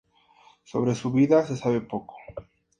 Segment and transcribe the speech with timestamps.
[0.63, 2.15] Sobre su vida se sabe poco.